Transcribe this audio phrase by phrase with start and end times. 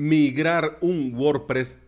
[0.00, 1.78] migrar un WordPress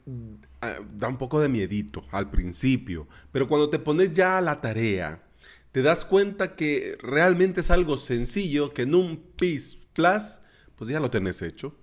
[0.60, 4.60] ah, da un poco de miedito al principio, pero cuando te pones ya a la
[4.60, 5.22] tarea,
[5.72, 10.40] te das cuenta que realmente es algo sencillo que en un PIS Plus,
[10.76, 11.74] pues ya lo tenés hecho.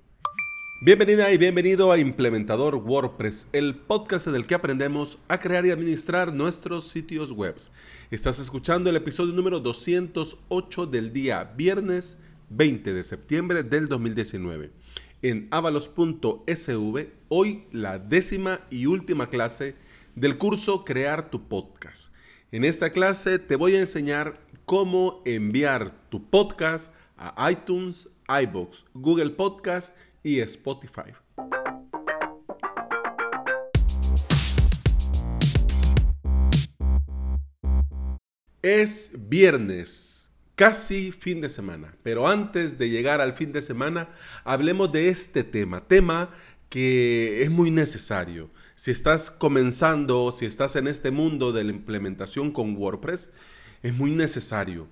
[0.84, 5.72] Bienvenida y bienvenido a Implementador WordPress, el podcast en el que aprendemos a crear y
[5.72, 7.56] administrar nuestros sitios web.
[8.12, 12.20] Estás escuchando el episodio número 208 del día viernes
[12.52, 14.72] 20 de septiembre del 2019
[15.22, 19.76] en avalos.sv, hoy la décima y última clase
[20.16, 22.14] del curso Crear tu podcast.
[22.52, 29.32] En esta clase te voy a enseñar cómo enviar tu podcast a iTunes, iBox, Google
[29.32, 31.14] Podcast y Spotify.
[38.62, 40.19] Es viernes
[40.60, 41.96] casi fin de semana.
[42.04, 44.10] Pero antes de llegar al fin de semana,
[44.44, 46.32] hablemos de este tema, tema
[46.68, 48.50] que es muy necesario.
[48.76, 53.32] Si estás comenzando, si estás en este mundo de la implementación con WordPress,
[53.84, 54.88] es muy necesario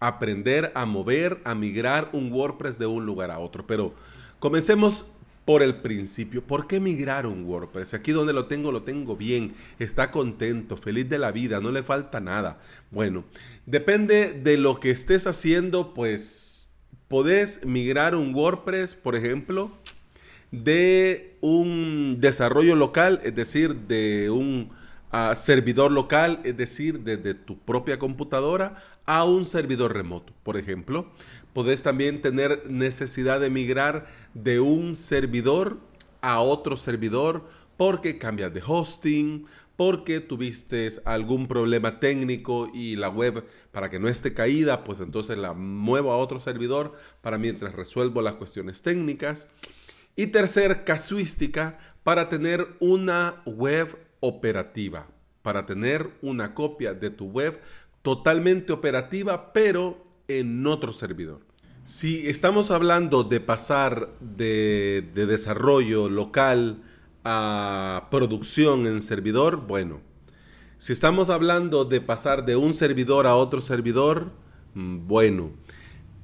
[0.00, 3.64] aprender a mover, a migrar un WordPress de un lugar a otro.
[3.64, 3.94] Pero
[4.40, 5.04] comencemos
[5.44, 6.42] por el principio.
[6.42, 7.94] ¿Por qué migrar un WordPress?
[7.94, 9.54] Aquí donde lo tengo, lo tengo bien.
[9.78, 12.60] Está contento, feliz de la vida, no le falta nada.
[12.90, 13.24] Bueno,
[13.66, 16.68] depende de lo que estés haciendo, pues
[17.08, 19.72] podés migrar un WordPress, por ejemplo,
[20.50, 24.70] de un desarrollo local, es decir, de un
[25.10, 31.10] ah, servidor local, es decir, desde tu propia computadora a un servidor remoto, por ejemplo.
[31.52, 35.78] Podés también tener necesidad de migrar de un servidor
[36.20, 43.44] a otro servidor porque cambias de hosting, porque tuviste algún problema técnico y la web
[43.72, 48.22] para que no esté caída, pues entonces la muevo a otro servidor para mientras resuelvo
[48.22, 49.48] las cuestiones técnicas.
[50.14, 55.08] Y tercer, casuística, para tener una web operativa,
[55.42, 57.60] para tener una copia de tu web
[58.02, 61.40] totalmente operativa, pero en otro servidor.
[61.84, 66.82] Si estamos hablando de pasar de, desarrollo local
[67.24, 70.00] a producción en servidor, bueno,
[70.78, 74.30] si estamos hablando de pasar de un servidor a otro servidor,
[74.74, 75.50] mm, bueno,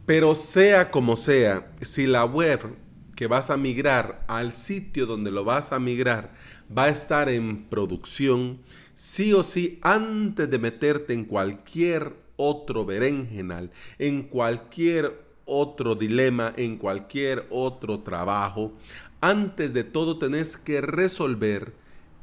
[0.06, 2.76] pero sea como sea, si la web
[3.16, 6.34] que vas a migrar al sitio donde lo vas a migrar
[6.76, 8.60] va a estar en producción,
[8.94, 16.78] sí o sí, antes de meterte en cualquier otro berenjenal, en cualquier otro dilema, en
[16.78, 18.72] cualquier otro trabajo,
[19.21, 21.75] antes de todo tenés que resolver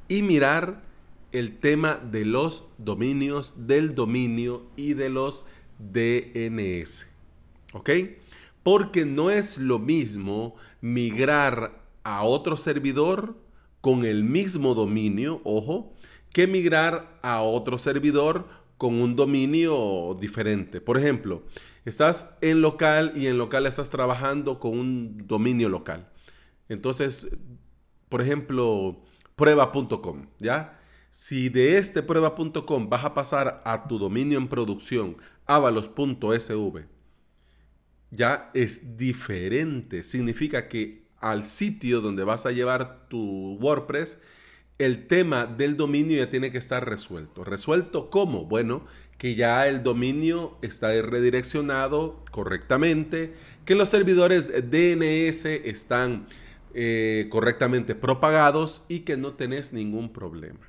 [0.08, 0.82] y mirar
[1.32, 5.44] el tema de los dominios, del dominio y de los
[5.80, 7.08] DNS.
[7.74, 7.90] ¿Ok?
[8.64, 13.36] Porque no es lo mismo migrar a otro servidor
[13.82, 15.94] con el mismo dominio, ojo,
[16.32, 20.82] que migrar a otro servidor con un dominio diferente.
[20.82, 21.44] Por ejemplo,
[21.86, 26.10] estás en local y en local estás trabajando con un dominio local.
[26.70, 27.28] Entonces,
[28.10, 29.04] por ejemplo,
[29.36, 30.80] prueba.com, ¿ya?
[31.10, 36.88] Si de este prueba.com vas a pasar a tu dominio en producción, avalos.sv,
[38.12, 40.04] ya es diferente.
[40.04, 44.20] Significa que al sitio donde vas a llevar tu WordPress,
[44.78, 47.44] el tema del dominio ya tiene que estar resuelto.
[47.44, 48.46] ¿Resuelto cómo?
[48.46, 48.84] Bueno,
[49.18, 56.28] que ya el dominio está redireccionado correctamente, que los servidores DNS están
[56.74, 60.60] eh, correctamente propagados y que no tenés ningún problema.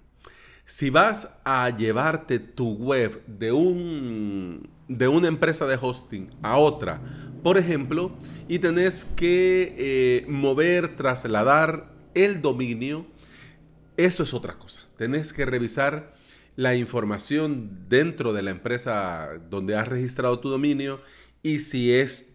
[0.65, 7.01] Si vas a llevarte tu web de, un, de una empresa de hosting a otra,
[7.43, 8.13] por ejemplo,
[8.49, 13.07] y tenés que eh, mover, trasladar el dominio,
[13.97, 14.83] eso es otra cosa.
[14.97, 16.15] Tenés que revisar
[16.57, 21.01] la información dentro de la empresa donde has registrado tu dominio
[21.43, 22.29] y si es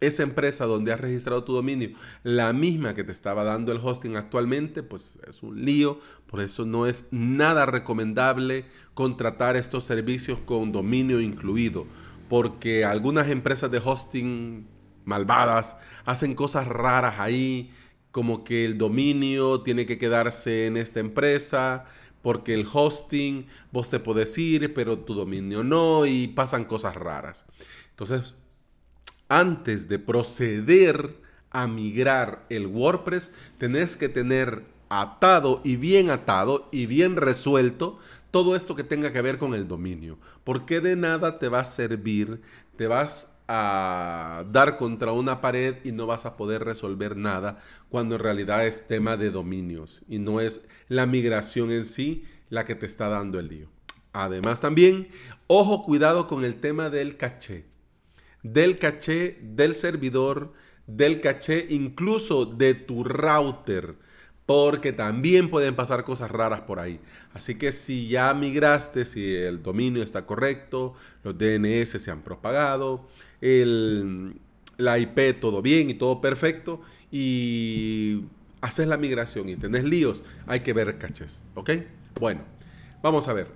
[0.00, 1.90] esa empresa donde has registrado tu dominio
[2.22, 6.00] la misma que te estaba dando el hosting actualmente, pues es un lío.
[6.26, 11.86] Por eso no es nada recomendable contratar estos servicios con dominio incluido,
[12.28, 14.68] porque algunas empresas de hosting
[15.04, 17.72] malvadas hacen cosas raras ahí,
[18.16, 21.84] como que el dominio tiene que quedarse en esta empresa
[22.22, 27.44] porque el hosting vos te podés ir, pero tu dominio no, y pasan cosas raras.
[27.90, 28.34] Entonces,
[29.28, 31.20] antes de proceder
[31.50, 37.98] a migrar el WordPress, tenés que tener atado y bien atado y bien resuelto
[38.30, 40.16] todo esto que tenga que ver con el dominio.
[40.42, 42.40] Porque de nada te va a servir,
[42.78, 48.16] te vas a dar contra una pared y no vas a poder resolver nada cuando
[48.16, 52.74] en realidad es tema de dominios y no es la migración en sí la que
[52.74, 53.68] te está dando el lío.
[54.12, 55.08] Además también,
[55.46, 57.66] ojo, cuidado con el tema del caché.
[58.42, 60.52] Del caché del servidor,
[60.86, 63.96] del caché incluso de tu router
[64.46, 67.00] porque también pueden pasar cosas raras por ahí.
[67.34, 70.94] Así que si ya migraste, si el dominio está correcto,
[71.24, 73.08] los DNS se han propagado,
[73.40, 74.40] el,
[74.76, 76.80] la IP todo bien y todo perfecto,
[77.10, 78.24] y
[78.60, 81.70] haces la migración y tenés líos, hay que ver caches, ¿ok?
[82.20, 82.42] Bueno,
[83.02, 83.48] vamos a ver.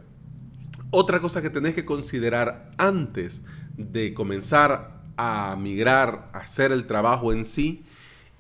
[0.91, 3.43] Otra cosa que tenés que considerar antes
[3.77, 7.85] de comenzar a migrar, a hacer el trabajo en sí,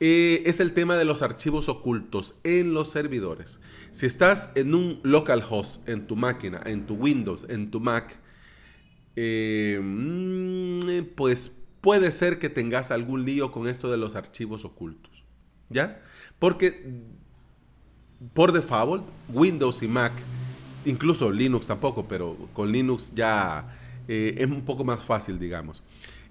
[0.00, 3.60] eh, es el tema de los archivos ocultos en los servidores.
[3.92, 8.18] Si estás en un localhost, en tu máquina, en tu Windows, en tu Mac,
[9.22, 11.52] eh, mm, pues
[11.82, 15.24] puede ser que tengas algún lío con esto de los archivos ocultos.
[15.68, 16.02] ¿Ya?
[16.38, 17.02] Porque
[18.32, 20.14] por default, Windows y Mac,
[20.86, 23.76] incluso Linux tampoco, pero con Linux ya
[24.08, 25.82] eh, es un poco más fácil, digamos.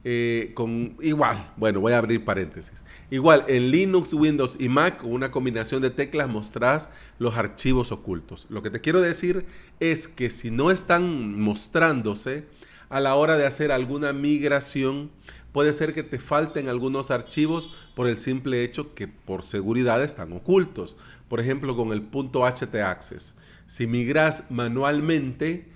[0.03, 2.83] Eh, con igual, bueno, voy a abrir paréntesis.
[3.11, 6.89] Igual, en Linux, Windows y Mac, una combinación de teclas, mostrás
[7.19, 8.47] los archivos ocultos.
[8.49, 9.45] Lo que te quiero decir
[9.79, 12.47] es que si no están mostrándose
[12.89, 15.11] a la hora de hacer alguna migración,
[15.51, 20.33] puede ser que te falten algunos archivos por el simple hecho que por seguridad están
[20.33, 20.97] ocultos.
[21.27, 23.35] Por ejemplo, con el punto htaccess.
[23.67, 25.71] Si migras manualmente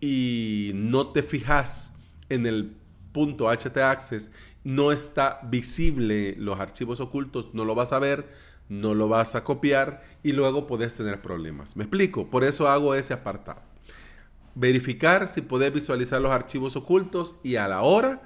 [0.00, 1.92] y no te fijas
[2.28, 2.74] en el
[3.12, 4.30] .htaccess
[4.64, 8.28] no está visible los archivos ocultos, no lo vas a ver,
[8.68, 11.76] no lo vas a copiar y luego puedes tener problemas.
[11.76, 12.28] ¿Me explico?
[12.28, 13.62] Por eso hago ese apartado.
[14.60, 18.22] Verificar si puedes visualizar los archivos ocultos y a la hora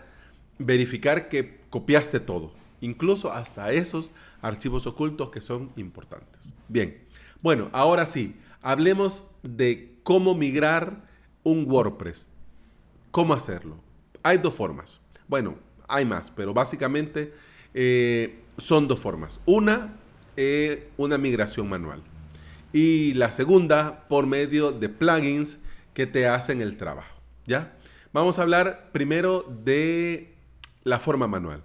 [0.59, 6.55] verificar que copiaste todo, incluso hasta esos archivos ocultos que son importantes.
[6.69, 7.05] Bien,
[7.43, 11.05] bueno, ahora sí, hablemos de cómo migrar
[11.43, 12.29] un WordPress.
[13.11, 13.77] ¿Cómo hacerlo?
[14.23, 15.01] Hay dos formas.
[15.29, 15.57] Bueno,
[15.87, 17.35] hay más, pero básicamente
[17.75, 19.39] eh, son dos formas.
[19.45, 19.99] Una,
[20.39, 22.03] eh, una migración manual.
[22.73, 25.61] Y la segunda, por medio de plugins
[25.95, 27.21] que te hacen el trabajo.
[27.47, 27.77] ¿Ya?
[28.13, 30.35] Vamos a hablar primero de
[30.85, 31.63] la forma manual.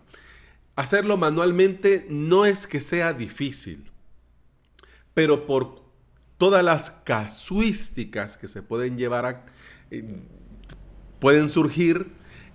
[0.75, 3.91] Hacerlo manualmente no es que sea difícil,
[5.13, 5.81] pero por
[6.38, 9.45] todas las casuísticas que se pueden llevar a...
[9.91, 10.03] Eh,
[11.19, 12.12] pueden surgir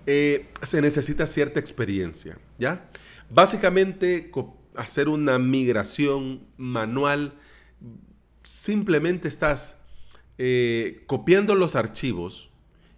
[0.06, 2.88] eh, se necesita cierta experiencia, ¿ya?
[3.30, 4.30] Básicamente,
[4.74, 7.34] hacer una migración manual,
[8.42, 9.81] simplemente estás
[10.44, 12.50] eh, copiando los archivos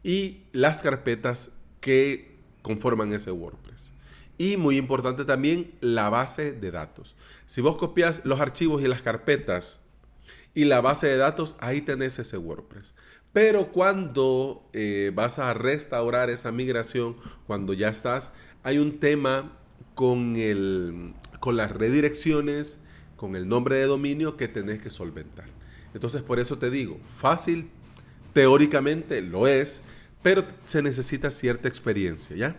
[0.02, 1.50] y las carpetas
[1.80, 3.92] que conforman ese WordPress.
[4.38, 7.16] Y muy importante también la base de datos.
[7.44, 9.82] Si vos copias los archivos y las carpetas
[10.54, 12.94] y la base de datos, ahí tenés ese WordPress.
[13.34, 17.14] Pero cuando eh, vas a restaurar esa migración,
[17.46, 18.32] cuando ya estás,
[18.62, 19.52] hay un tema
[19.94, 22.80] con, el, con las redirecciones,
[23.16, 25.52] con el nombre de dominio que tenés que solventar.
[25.94, 27.70] Entonces, por eso te digo, fácil,
[28.32, 29.82] teóricamente lo es,
[30.22, 32.56] pero se necesita cierta experiencia, ¿ya?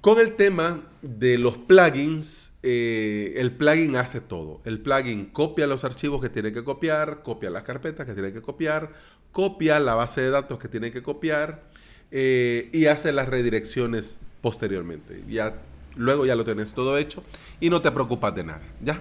[0.00, 4.60] Con el tema de los plugins, eh, el plugin hace todo.
[4.66, 8.42] El plugin copia los archivos que tiene que copiar, copia las carpetas que tiene que
[8.42, 8.92] copiar,
[9.32, 11.64] copia la base de datos que tiene que copiar
[12.10, 15.24] eh, y hace las redirecciones posteriormente.
[15.26, 15.62] Ya,
[15.96, 17.24] luego ya lo tienes todo hecho
[17.58, 18.62] y no te preocupas de nada.
[18.82, 19.00] ¿ya?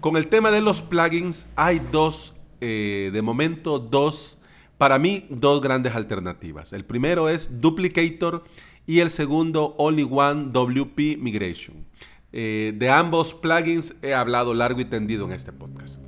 [0.00, 2.34] Con el tema de los plugins hay dos,
[2.66, 4.40] eh, de momento, dos,
[4.78, 6.72] para mí, dos grandes alternativas.
[6.72, 8.42] El primero es Duplicator
[8.86, 11.84] y el segundo Only One WP Migration.
[12.32, 16.00] Eh, de ambos plugins he hablado largo y tendido en este podcast.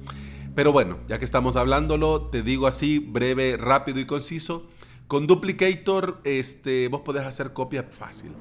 [0.55, 4.67] Pero bueno, ya que estamos hablándolo, te digo así, breve, rápido y conciso.
[5.09, 8.33] Con Duplicator, este, vos podés hacer copia fácil.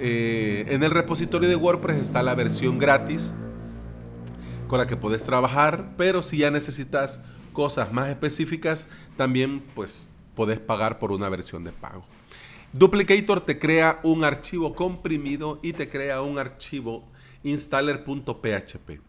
[0.00, 3.32] Eh, en el repositorio de WordPress está la versión gratis
[4.66, 7.20] con la que podés trabajar, pero si ya necesitas
[7.52, 12.04] cosas más específicas, también pues podés pagar por una versión de pago.
[12.72, 17.04] Duplicator te crea un archivo comprimido y te crea un archivo
[17.42, 19.00] installer.php.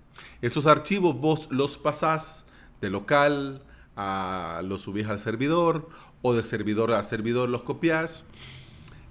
[0.42, 2.46] Esos archivos vos los pasás
[2.82, 3.64] de local
[3.96, 5.90] a los subís al servidor
[6.22, 8.26] o de servidor a servidor los copias.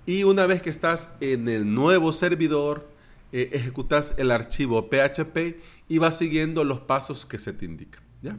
[0.06, 2.88] Y una vez que estás en el nuevo servidor,
[3.32, 8.02] eh, ejecutas el archivo PHP y vas siguiendo los pasos que se te indican.
[8.22, 8.36] ¿ya?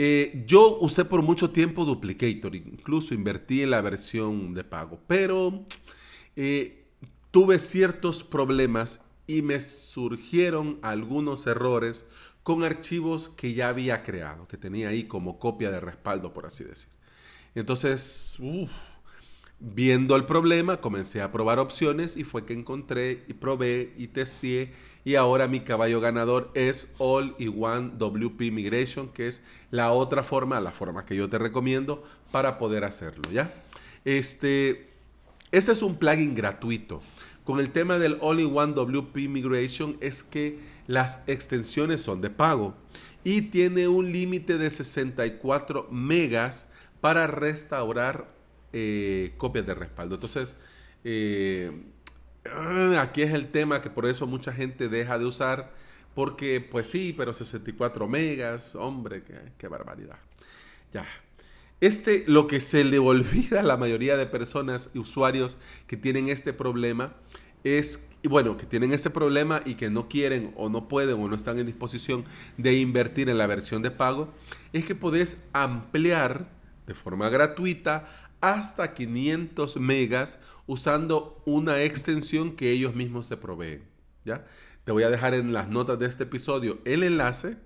[0.00, 5.64] Eh, yo usé por mucho tiempo Duplicator, incluso invertí en la versión de pago, pero
[6.36, 6.84] eh,
[7.32, 12.06] tuve ciertos problemas y me surgieron algunos errores
[12.44, 16.62] con archivos que ya había creado, que tenía ahí como copia de respaldo, por así
[16.62, 16.90] decir.
[17.56, 18.38] Entonces,
[19.58, 24.72] viendo el problema, comencé a probar opciones y fue que encontré y probé y testé
[25.04, 30.24] y ahora mi caballo ganador es All in One WP Migration, que es la otra
[30.24, 33.50] forma, la forma que yo te recomiendo para poder hacerlo, ¿ya?
[34.04, 34.88] Este,
[35.50, 37.02] este es un plugin gratuito.
[37.44, 42.74] Con el tema del All-in-One WP Migration es que las extensiones son de pago
[43.24, 46.68] y tiene un límite de 64 megas
[47.00, 48.28] para restaurar
[48.74, 50.16] eh, copias de respaldo.
[50.16, 50.56] Entonces,
[51.04, 51.72] eh,
[52.98, 55.72] aquí es el tema que por eso mucha gente deja de usar,
[56.14, 60.18] porque pues sí, pero 64 megas, hombre, qué, qué barbaridad.
[60.92, 61.06] Ya,
[61.80, 66.28] este, lo que se le olvida a la mayoría de personas y usuarios que tienen
[66.28, 67.14] este problema
[67.62, 71.36] es, bueno, que tienen este problema y que no quieren o no pueden o no
[71.36, 72.24] están en disposición
[72.56, 74.32] de invertir en la versión de pago,
[74.72, 76.48] es que podés ampliar
[76.86, 83.82] de forma gratuita hasta 500 megas usando una extensión que ellos mismos te proveen.
[84.24, 84.44] ¿ya?
[84.84, 87.56] Te voy a dejar en las notas de este episodio el enlace,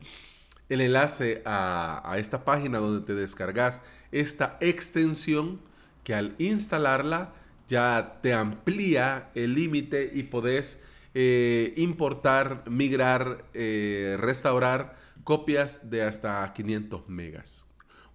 [0.69, 5.61] el enlace a, esta página donde te descargas esta extensión
[6.05, 7.33] que al instalarla
[7.69, 10.83] ya te amplía el límite y podés
[11.15, 17.65] eh, importar, migrar, eh, restaurar copias de hasta 500 megas.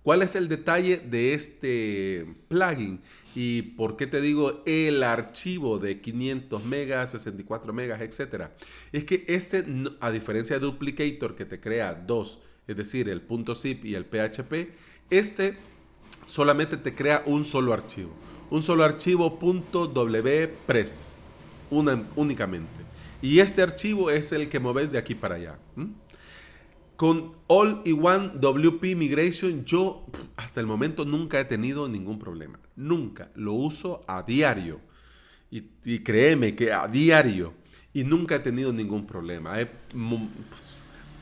[0.08, 3.02] ¿Cuál es el detalle de este plugin?
[3.36, 8.56] ¿Y por qué te digo el archivo de 500 megas, 64 megas, etcétera?
[8.94, 9.66] Es que este,
[10.00, 13.22] a diferencia de Duplicator que te crea dos, es decir, el
[13.54, 14.70] .zip y el PHP,
[15.10, 15.58] este
[16.26, 18.14] solamente te crea un solo archivo.
[18.50, 21.18] Un solo archivo .wpress,
[21.70, 22.80] una, únicamente.
[23.22, 25.60] Y este archivo es el que moves de aquí para allá.
[26.98, 32.60] Con All-in-One WP Migration yo hasta el momento nunca he tenido ningún problema.
[32.76, 33.32] Nunca.
[33.36, 34.82] Lo uso a diario.
[35.50, 37.54] Y, y créeme que a diario.
[37.94, 39.62] Y nunca he tenido ningún problema.
[39.62, 40.78] He pues,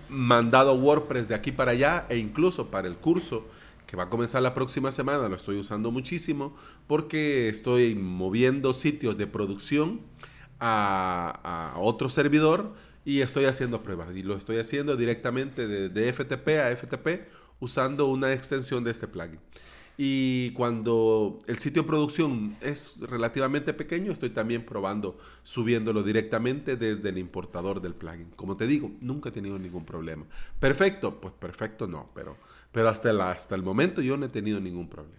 [0.10, 3.46] mandado WordPress de aquí para allá e incluso para el curso
[3.86, 6.56] que va a comenzar la próxima semana, lo estoy usando muchísimo
[6.88, 10.02] porque estoy moviendo sitios de producción
[10.60, 12.74] a, otro servidor
[13.06, 14.16] y estoy haciendo pruebas.
[14.16, 17.28] Y lo estoy haciendo directamente de, FTP a FTP
[17.60, 19.40] usando una extensión de este plugin.
[19.98, 27.08] Y cuando el sitio de producción es relativamente pequeño, estoy también probando subiéndolo directamente desde
[27.08, 28.32] el importador del plugin.
[28.36, 30.26] Como te digo, nunca he tenido ningún problema.
[30.60, 32.36] Perfecto, pues perfecto no, pero
[32.76, 35.16] pero hasta el, hasta el momento yo no he tenido ningún problema.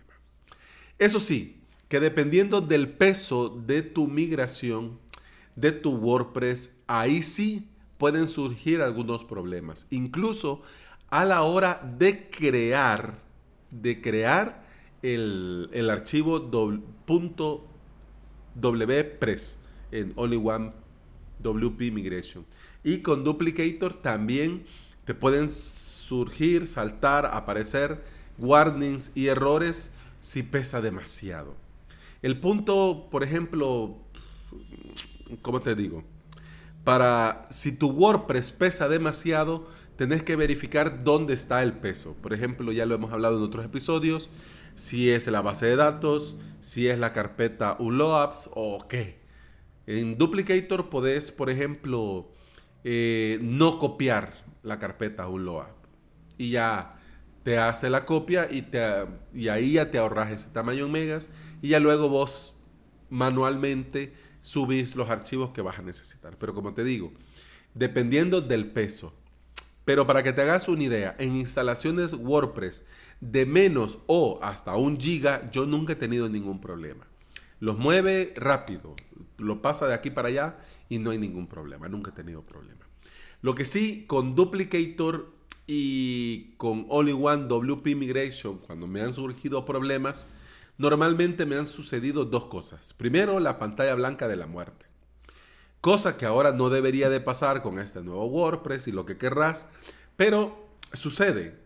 [0.98, 4.98] Eso sí, que dependiendo del peso de tu migración,
[5.54, 7.66] de tu WordPress, ahí sí
[7.98, 9.86] pueden surgir algunos problemas.
[9.90, 10.62] Incluso
[11.08, 13.18] a la hora de crear,
[13.70, 14.64] de crear
[15.02, 16.50] el, el archivo
[18.60, 19.58] .wpress
[19.92, 20.72] en Only One
[21.42, 22.44] WP Migration.
[22.82, 24.64] Y con Duplicator también
[25.04, 28.02] te pueden surgir, saltar, aparecer
[28.38, 31.54] warnings y errores si pesa demasiado.
[32.22, 33.96] El punto, por ejemplo,
[35.42, 36.02] ¿cómo te digo?
[36.86, 39.66] Para si tu WordPress pesa demasiado,
[39.96, 42.14] tenés que verificar dónde está el peso.
[42.22, 44.30] Por ejemplo, ya lo hemos hablado en otros episodios,
[44.76, 49.18] si es la base de datos, si es la carpeta ULOAPS o qué.
[49.88, 52.30] En Duplicator podés, por ejemplo,
[52.84, 55.74] eh, no copiar la carpeta ULOAP
[56.38, 57.00] y ya
[57.42, 58.80] te hace la copia y, te,
[59.34, 61.30] y ahí ya te ahorras ese tamaño en megas
[61.62, 62.55] y ya luego vos
[63.10, 66.36] manualmente subís los archivos que vas a necesitar.
[66.38, 67.12] Pero como te digo,
[67.74, 69.12] dependiendo del peso.
[69.84, 72.84] Pero para que te hagas una idea, en instalaciones WordPress
[73.20, 77.06] de menos o hasta un giga, yo nunca he tenido ningún problema.
[77.60, 78.94] Los mueve rápido,
[79.38, 80.58] lo pasa de aquí para allá
[80.88, 81.88] y no hay ningún problema.
[81.88, 82.86] Nunca he tenido problema.
[83.42, 85.32] Lo que sí, con Duplicator
[85.66, 90.26] y con All-in-One WP Migration, cuando me han surgido problemas,
[90.78, 92.94] normalmente me han sucedido dos cosas.
[92.94, 94.86] Primero, la pantalla blanca de la muerte.
[95.80, 99.68] Cosa que ahora no debería de pasar con este nuevo WordPress y lo que querrás,
[100.16, 101.58] pero sucede.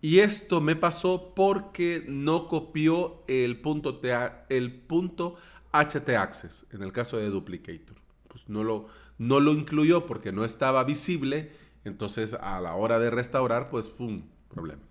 [0.00, 4.00] Y esto me pasó porque no copió el punto,
[4.48, 5.36] el punto
[5.72, 7.96] HT Access en el caso de Duplicator.
[8.26, 11.52] Pues no lo, no lo incluyó porque no estaba visible
[11.84, 14.22] entonces, a la hora de restaurar, pues, ¡pum!
[14.48, 14.82] Problema.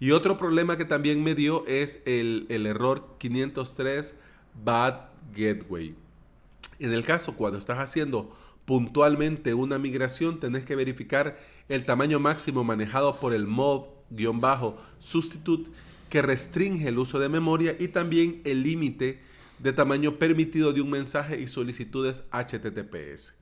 [0.00, 4.14] Y otro problema que también me dio es el, error 503
[4.64, 5.94] Bad Gateway.
[6.78, 11.38] En el caso cuando estás haciendo puntualmente una migración, tenés que verificar
[11.68, 15.70] el tamaño máximo manejado por el mob-substitute
[16.08, 19.20] que restringe el uso de memoria y también el límite
[19.58, 23.34] de tamaño permitido de un mensaje y solicitudes HTTPS.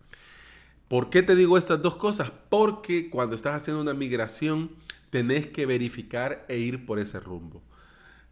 [0.89, 2.33] ¿Por qué te digo estas dos cosas?
[2.49, 4.73] Porque cuando estás haciendo una migración
[5.11, 7.63] tenés que verificar e ir por ese rumbo.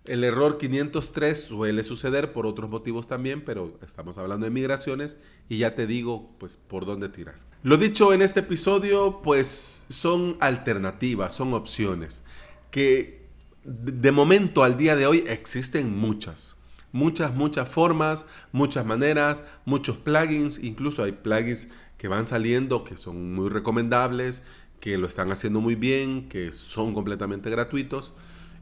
[0.05, 5.19] El error 503 suele suceder por otros motivos también, pero estamos hablando de migraciones
[5.49, 7.35] y ya te digo pues por dónde tirar.
[7.63, 12.23] Lo dicho en este episodio pues son alternativas, son opciones
[12.71, 13.27] que
[13.65, 16.55] de momento al día de hoy existen muchas.
[16.93, 23.35] Muchas, muchas formas, muchas maneras, muchos plugins, incluso hay plugins que van saliendo que son
[23.35, 24.45] muy recomendables,
[24.81, 28.15] que lo están haciendo muy bien, que son completamente gratuitos.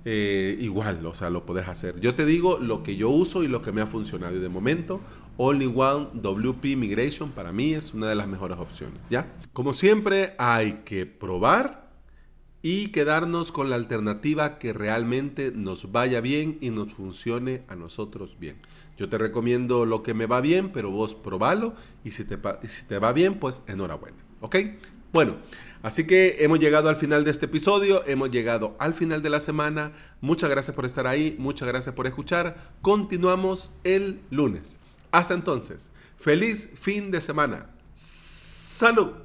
[0.04, 1.99] Eh, igual, o sea, lo puedes hacer.
[2.00, 4.37] Yo te digo lo que yo uso y lo que me ha funcionado.
[4.37, 5.00] Y de momento,
[5.37, 9.00] Only One WP Migration para mí es una de las mejores opciones.
[9.11, 9.33] ¿Ya?
[9.52, 11.85] Como siempre, hay que probar
[12.62, 18.38] y quedarnos con la alternativa que realmente nos vaya bien y nos funcione a nosotros
[18.38, 18.56] bien.
[18.97, 22.87] Yo te recomiendo lo que me va bien, pero vos probalo y si te, si
[22.87, 24.16] te va bien, pues enhorabuena.
[24.40, 24.56] ¿Ok?
[25.12, 25.37] Bueno,
[25.85, 29.38] así que hemos llegado al final de este episodio, hemos llegado al final de la
[29.38, 29.93] semana.
[30.21, 32.57] Muchas gracias por estar ahí, muchas gracias por escuchar.
[32.83, 34.79] Continuamos el lunes.
[35.12, 37.71] Hasta entonces, feliz fin de semana.
[37.93, 39.24] Salud.